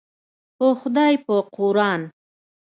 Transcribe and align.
په 0.57 0.67
خدای 0.79 1.13
په 1.25 1.35
قوران. 1.55 2.01